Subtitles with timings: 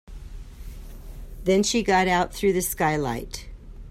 [1.43, 3.49] Then she got out through the skylight.